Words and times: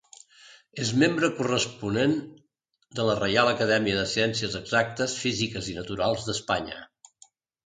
És 0.83 0.91
membre 1.01 1.27
corresponent 1.39 2.15
de 3.01 3.05
la 3.09 3.17
Reial 3.19 3.51
Acadèmia 3.51 3.99
de 3.99 4.07
Ciències 4.15 4.57
Exactes, 4.61 5.15
Físiques 5.27 5.71
i 5.75 5.77
Naturals 5.83 6.27
d'Espanya. 6.33 6.81